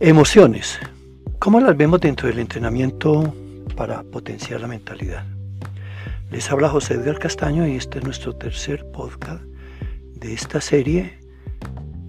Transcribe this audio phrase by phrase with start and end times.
[0.00, 0.78] Emociones.
[1.40, 3.34] ¿Cómo las vemos dentro del entrenamiento
[3.74, 5.24] para potenciar la mentalidad?
[6.30, 9.42] Les habla José Edgar Castaño y este es nuestro tercer podcast
[10.14, 11.18] de esta serie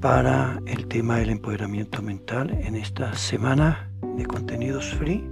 [0.01, 5.27] para el tema del empoderamiento mental en esta semana de contenidos free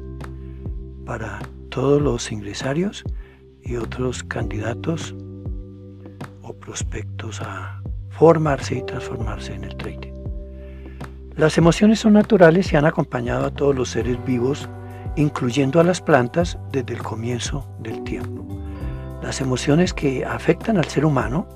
[1.06, 1.38] para
[1.70, 3.04] todos los ingresarios
[3.62, 5.14] y otros candidatos
[6.42, 10.17] o prospectos a formarse y transformarse en el trading.
[11.38, 14.68] Las emociones son naturales y han acompañado a todos los seres vivos,
[15.16, 18.44] incluyendo a las plantas, desde el comienzo del tiempo.
[19.22, 21.48] Las emociones que afectan al ser humano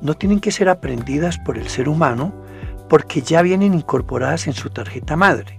[0.00, 2.32] no tienen que ser aprendidas por el ser humano
[2.88, 5.58] porque ya vienen incorporadas en su tarjeta madre.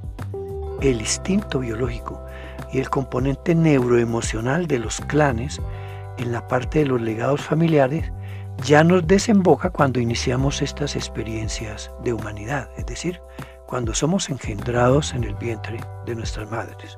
[0.80, 2.24] El instinto biológico
[2.72, 5.62] y el componente neuroemocional de los clanes
[6.18, 8.10] en la parte de los legados familiares
[8.64, 13.20] ya nos desemboca cuando iniciamos estas experiencias de humanidad, es decir,
[13.68, 16.96] cuando somos engendrados en el vientre de nuestras madres.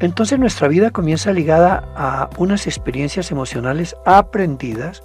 [0.00, 5.02] Entonces nuestra vida comienza ligada a unas experiencias emocionales aprendidas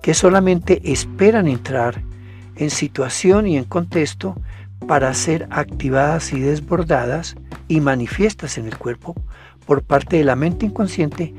[0.00, 2.02] que solamente esperan entrar
[2.56, 4.36] en situación y en contexto
[4.86, 7.34] para ser activadas y desbordadas
[7.66, 9.14] y manifiestas en el cuerpo
[9.66, 11.34] por parte de la mente inconsciente,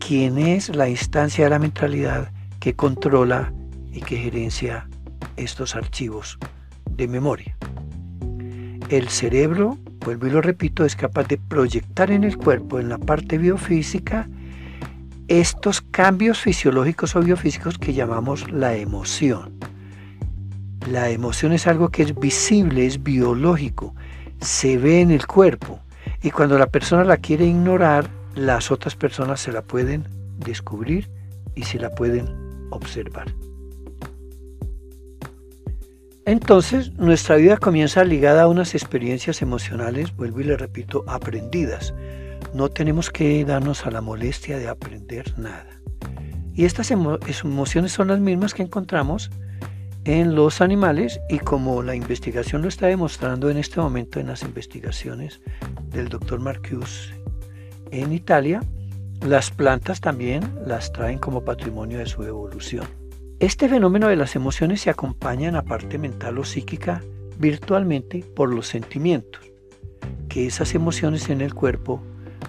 [0.00, 3.52] quien es la instancia de la mentalidad que controla
[3.92, 4.88] y que gerencia
[5.36, 6.38] estos archivos
[6.98, 7.56] de memoria.
[8.90, 12.98] El cerebro, vuelvo y lo repito, es capaz de proyectar en el cuerpo, en la
[12.98, 14.28] parte biofísica,
[15.28, 19.58] estos cambios fisiológicos o biofísicos que llamamos la emoción.
[20.90, 23.94] La emoción es algo que es visible, es biológico,
[24.40, 25.80] se ve en el cuerpo
[26.22, 30.04] y cuando la persona la quiere ignorar, las otras personas se la pueden
[30.38, 31.10] descubrir
[31.54, 32.26] y se la pueden
[32.70, 33.26] observar.
[36.28, 41.94] Entonces, nuestra vida comienza ligada a unas experiencias emocionales, vuelvo y le repito, aprendidas.
[42.52, 45.70] No tenemos que darnos a la molestia de aprender nada.
[46.52, 49.30] Y estas emociones son las mismas que encontramos
[50.04, 54.42] en los animales y como la investigación lo está demostrando en este momento en las
[54.42, 55.40] investigaciones
[55.88, 57.14] del doctor Marcuse
[57.90, 58.60] en Italia,
[59.26, 62.97] las plantas también las traen como patrimonio de su evolución.
[63.40, 67.04] Este fenómeno de las emociones se acompaña en la parte mental o psíquica
[67.38, 69.40] virtualmente por los sentimientos,
[70.28, 72.02] que esas emociones en el cuerpo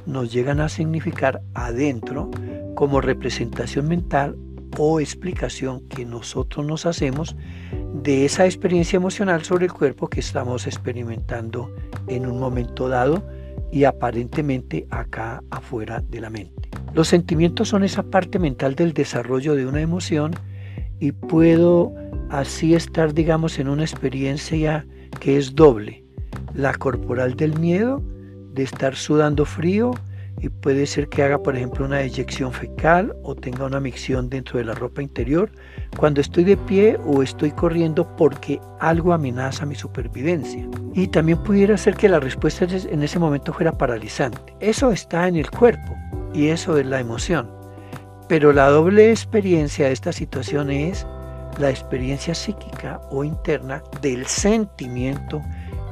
[0.07, 2.31] nos llegan a significar adentro
[2.73, 4.35] como representación mental
[4.79, 7.35] o explicación que nosotros nos hacemos
[7.93, 11.71] de esa experiencia emocional sobre el cuerpo que estamos experimentando
[12.07, 13.23] en un momento dado
[13.71, 16.67] y aparentemente acá afuera de la mente.
[16.95, 20.33] Los sentimientos son esa parte mental del desarrollo de una emoción
[20.99, 21.93] y puedo
[22.29, 24.85] así estar, digamos, en una experiencia
[25.19, 26.03] que es doble.
[26.53, 28.01] La corporal del miedo,
[28.53, 29.91] de estar sudando frío
[30.41, 34.57] y puede ser que haga, por ejemplo, una eyección fecal o tenga una micción dentro
[34.57, 35.51] de la ropa interior
[35.97, 40.67] cuando estoy de pie o estoy corriendo porque algo amenaza mi supervivencia.
[40.93, 44.53] Y también pudiera ser que la respuesta en ese momento fuera paralizante.
[44.59, 45.95] Eso está en el cuerpo
[46.33, 47.58] y eso es la emoción.
[48.29, 51.05] Pero la doble experiencia de esta situación es
[51.57, 55.41] la experiencia psíquica o interna del sentimiento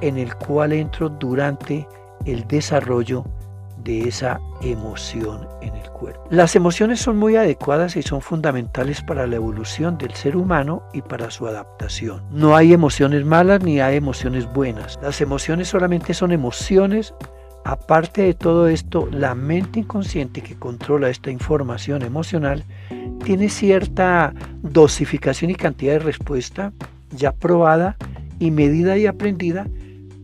[0.01, 1.87] en el cual entro durante
[2.25, 3.25] el desarrollo
[3.83, 6.23] de esa emoción en el cuerpo.
[6.29, 11.01] Las emociones son muy adecuadas y son fundamentales para la evolución del ser humano y
[11.01, 12.21] para su adaptación.
[12.29, 14.99] No hay emociones malas ni hay emociones buenas.
[15.01, 17.15] Las emociones solamente son emociones
[17.67, 22.63] Aparte de todo esto, la mente inconsciente que controla esta información emocional
[23.25, 26.71] tiene cierta dosificación y cantidad de respuesta
[27.11, 27.97] ya probada
[28.39, 29.67] y medida y aprendida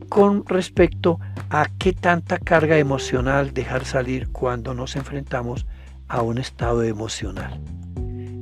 [0.07, 5.65] con respecto a qué tanta carga emocional dejar salir cuando nos enfrentamos
[6.07, 7.59] a un estado emocional.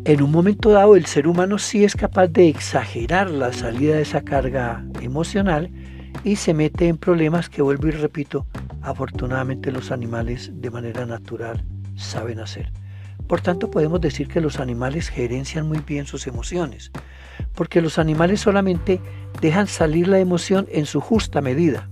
[0.05, 4.03] En un momento dado el ser humano sí es capaz de exagerar la salida de
[4.03, 5.71] esa carga emocional
[6.23, 8.45] y se mete en problemas que vuelvo y repito,
[8.81, 11.63] afortunadamente los animales de manera natural
[11.95, 12.71] saben hacer.
[13.27, 16.91] Por tanto, podemos decir que los animales gerencian muy bien sus emociones,
[17.55, 18.99] porque los animales solamente
[19.39, 21.89] dejan salir la emoción en su justa medida.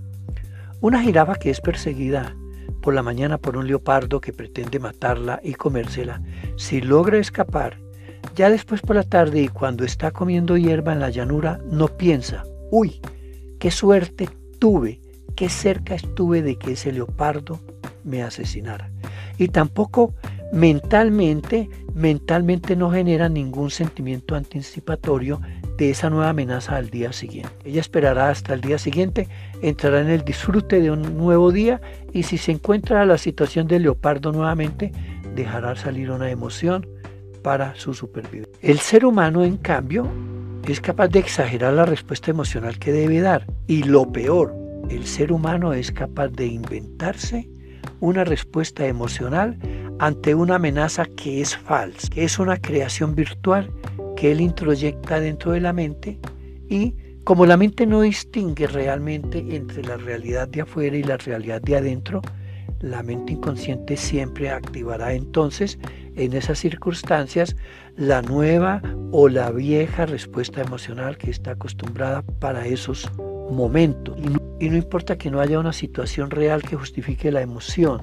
[0.80, 2.34] Una jirafa que es perseguida
[2.82, 6.22] por la mañana por un leopardo que pretende matarla y comérsela,
[6.56, 7.78] si logra escapar,
[8.34, 12.44] ya después por la tarde y cuando está comiendo hierba en la llanura, no piensa,
[12.70, 13.00] uy,
[13.58, 14.28] qué suerte
[14.58, 15.00] tuve
[15.40, 17.58] qué cerca estuve de que ese leopardo
[18.04, 18.90] me asesinara.
[19.38, 20.14] Y tampoco
[20.52, 25.40] mentalmente mentalmente no genera ningún sentimiento anticipatorio
[25.78, 27.54] de esa nueva amenaza al día siguiente.
[27.64, 29.28] Ella esperará hasta el día siguiente,
[29.62, 31.80] entrará en el disfrute de un nuevo día
[32.12, 34.92] y si se encuentra la situación del leopardo nuevamente,
[35.34, 36.86] dejará salir una emoción
[37.40, 38.54] para su supervivencia.
[38.60, 40.06] El ser humano, en cambio,
[40.68, 43.46] es capaz de exagerar la respuesta emocional que debe dar.
[43.66, 44.59] Y lo peor,
[44.90, 47.48] el ser humano es capaz de inventarse
[48.00, 49.56] una respuesta emocional
[49.98, 53.70] ante una amenaza que es falsa, que es una creación virtual
[54.16, 56.18] que él introyecta dentro de la mente
[56.68, 56.94] y
[57.24, 61.76] como la mente no distingue realmente entre la realidad de afuera y la realidad de
[61.76, 62.22] adentro,
[62.80, 65.78] la mente inconsciente siempre activará entonces
[66.16, 67.54] en esas circunstancias
[67.96, 68.82] la nueva
[69.12, 73.10] o la vieja respuesta emocional que está acostumbrada para esos
[73.50, 74.16] momentos.
[74.58, 78.02] Y no, importa que no haya una situación real que justifique la emoción,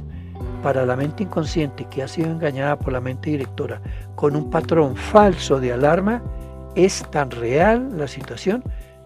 [0.62, 3.82] para la mente inconsciente que ha sido engañada por la mente directora
[4.16, 6.22] con un patrón falso de alarma,
[6.76, 8.64] es tan real la situación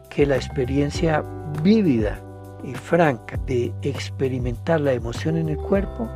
[0.10, 1.24] que la experiencia
[1.64, 2.20] vívida
[2.64, 6.10] y franca de experimentar la emoción en el cuerpo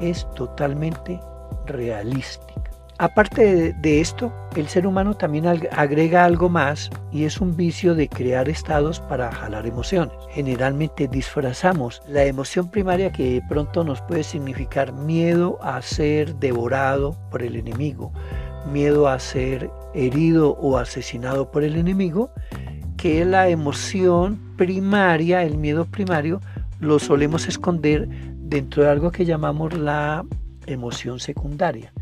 [0.00, 1.20] es totalmente
[1.66, 2.57] realística.
[3.00, 8.08] Aparte de, esto, el ser humano también agrega algo más y es un vicio de
[8.08, 10.16] crear estados para jalar emociones.
[10.30, 17.16] Generalmente disfrazamos la emoción primaria que de pronto nos puede significar miedo a ser devorado
[17.30, 18.12] por el enemigo,
[18.72, 22.32] miedo a ser herido o asesinado por el enemigo,
[22.96, 26.40] que la emoción primaria, el miedo primario,
[26.80, 30.24] lo solemos esconder dentro de algo que llamamos la
[30.66, 31.92] emoción secundaria.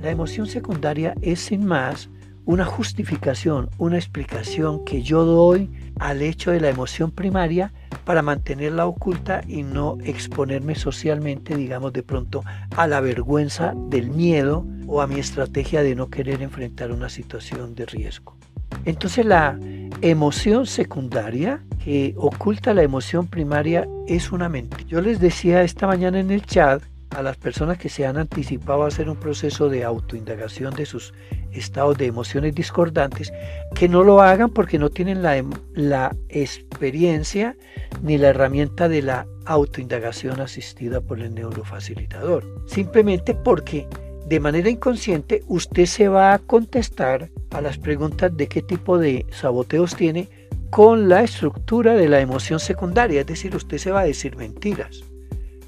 [0.00, 2.08] La emoción secundaria es sin más
[2.44, 5.68] una justificación, una explicación que yo doy
[5.98, 7.72] al hecho de la emoción primaria
[8.04, 12.44] para mantenerla oculta y no exponerme socialmente, digamos de pronto,
[12.76, 17.74] a la vergüenza del miedo o a mi estrategia de no querer enfrentar una situación
[17.74, 18.36] de riesgo.
[18.84, 19.58] Entonces la
[20.00, 24.84] emoción secundaria que oculta la emoción primaria es una mentira.
[24.86, 28.82] Yo les decía esta mañana en el chat a las personas que se han anticipado
[28.82, 31.14] a hacer un proceso de autoindagación de sus
[31.52, 33.32] estados de emociones discordantes,
[33.74, 37.56] que no lo hagan porque no tienen la, em, la experiencia
[38.02, 42.44] ni la herramienta de la autoindagación asistida por el neurofacilitador.
[42.66, 43.86] Simplemente porque
[44.26, 49.24] de manera inconsciente usted se va a contestar a las preguntas de qué tipo de
[49.30, 50.28] saboteos tiene
[50.68, 55.07] con la estructura de la emoción secundaria, es decir, usted se va a decir mentiras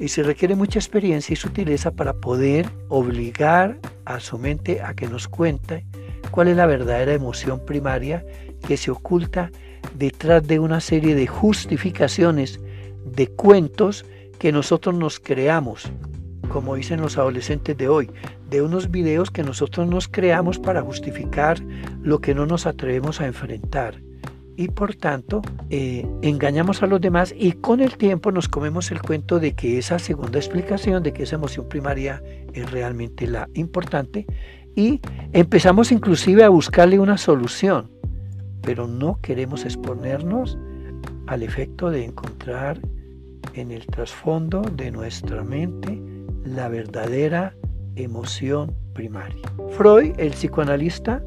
[0.01, 5.07] y se requiere mucha experiencia y sutileza para poder obligar a su mente a que
[5.07, 5.85] nos cuente
[6.31, 8.25] cuál es la verdadera emoción primaria
[8.67, 9.53] que se oculta
[9.95, 12.61] detrás de una serie de justificaciones,
[13.05, 14.07] de cuentos
[14.39, 15.93] que nosotros nos creamos,
[16.49, 18.11] como dicen los adolescentes de hoy,
[18.49, 21.61] de unos videos que nosotros nos creamos para justificar
[22.03, 24.01] lo que no nos atrevemos a enfrentar
[24.61, 25.41] y por tanto
[25.71, 29.79] eh, engañamos a los demás y con el tiempo nos comemos el cuento de que
[29.79, 32.23] esa segunda explicación, de que esa emoción primaria
[32.53, 34.27] es realmente la importante
[34.77, 35.01] y
[35.33, 37.91] empezamos inclusive a buscarle una solución,
[38.61, 40.59] pero no queremos exponernos
[41.27, 42.83] al efecto de encontrar
[43.55, 46.03] en el trasfondo de nuestra mente
[46.45, 47.55] la verdadera
[47.97, 49.41] emoción primaria.
[49.71, 51.23] Freud, el psicoanalista,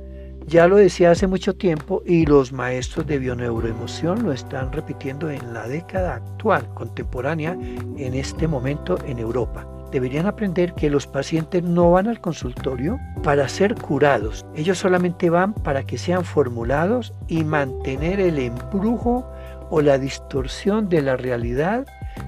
[0.48, 5.54] ya lo decía hace mucho tiempo y los maestros de bioneuroemoción lo están repitiendo en
[5.54, 9.68] la década actual, contemporánea, en este momento en Europa.
[9.92, 15.54] Deberían aprender que los pacientes no van al consultorio para ser curados, ellos solamente van
[15.54, 19.26] para que sean formulados y mantener el embrujo
[19.69, 21.85] o la distorsión de la realidad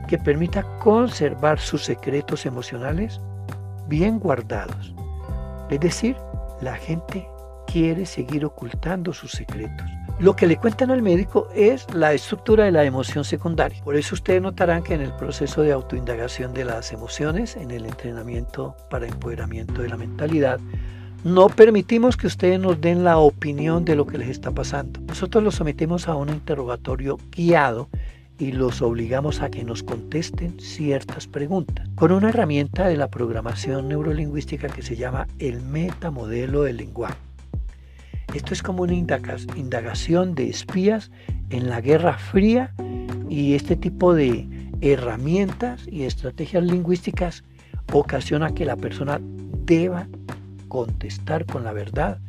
[0.07, 3.19] que permita conservar sus secretos emocionales
[3.87, 4.93] bien guardados.
[5.69, 6.15] Es decir,
[6.61, 7.27] la gente
[7.75, 9.85] quiere seguir ocultando sus secretos.
[10.19, 13.83] Lo que le cuentan al médico es la estructura de la emoción secundaria.
[13.83, 17.85] Por eso ustedes notarán que en el proceso de autoindagación de las emociones, en el
[17.85, 20.61] entrenamiento para empoderamiento de la mentalidad,
[21.25, 25.01] no permitimos que ustedes nos den la opinión de lo que les está pasando.
[25.01, 27.89] Nosotros los sometemos a un interrogatorio guiado
[28.39, 33.89] y los obligamos a que nos contesten ciertas preguntas con una herramienta de la programación
[33.89, 37.17] neurolingüística que se llama el metamodelo del lenguaje.
[38.33, 41.11] Esto es como una indagación de espías
[41.49, 42.73] en la Guerra Fría
[43.29, 44.47] y este tipo de
[44.81, 47.43] herramientas y estrategias lingüísticas
[47.93, 49.19] ocasiona que la persona
[49.65, 50.07] deba
[50.67, 52.19] contestar con la verdad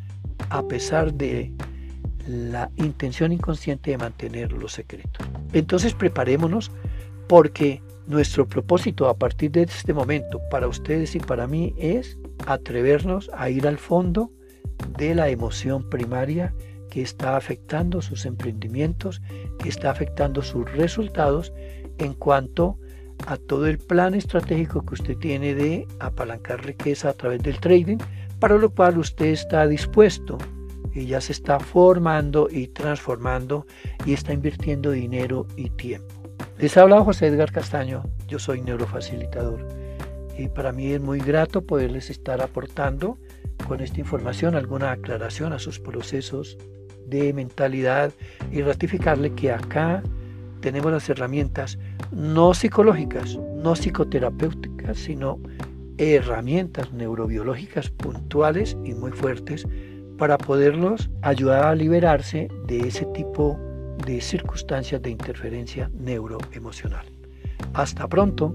[0.50, 1.53] a pesar de
[2.26, 5.26] la intención inconsciente de mantener los secretos.
[5.53, 6.71] Entonces preparémonos
[7.29, 13.31] porque nuestro propósito a partir de este momento para ustedes y para mí es atrevernos
[13.35, 14.31] a ir al fondo
[14.99, 16.54] de la emoción primaria
[16.90, 19.20] que está afectando sus emprendimientos,
[19.58, 21.52] que está afectando sus resultados
[21.99, 22.78] en cuanto
[23.26, 27.99] a todo el plan estratégico que usted tiene de apalancar riqueza a través del trading,
[28.38, 30.38] para lo cual usted está dispuesto
[30.94, 33.66] y ya se está formando y transformando
[34.04, 36.14] y está invirtiendo dinero y tiempo.
[36.58, 39.66] Les habla José Edgar Castaño, yo soy neurofacilitador
[40.38, 43.18] y para mí es muy grato poderles estar aportando
[43.67, 46.57] con esta información alguna aclaración a sus procesos
[47.07, 48.12] de mentalidad
[48.53, 50.03] y ratificarle que acá
[50.61, 51.79] tenemos las herramientas
[52.11, 55.38] no psicológicas, no psicoterapéuticas, sino
[55.99, 59.67] herramientas neurobiológicas puntuales y muy fuertes
[60.19, 63.59] para poderlos ayudar a liberarse de ese tipo
[64.07, 67.07] de circunstancias de interferencia neuroemocional.
[67.75, 68.55] Hasta pronto.